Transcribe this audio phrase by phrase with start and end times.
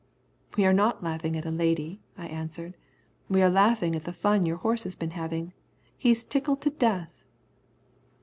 [0.57, 2.75] "We are not laughing at a lady," I answered;
[3.29, 5.53] "we're laughing at the fun your horse has been having.
[5.95, 7.11] He's tickled to death."